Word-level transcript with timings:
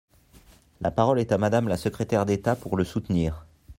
La 0.79 0.89
parole 0.89 1.19
est 1.19 1.31
à 1.31 1.37
Madame 1.37 1.67
la 1.67 1.77
secrétaire 1.77 2.25
d’État 2.25 2.55
pour 2.55 2.75
le 2.75 2.83
soutenir. 2.83 3.45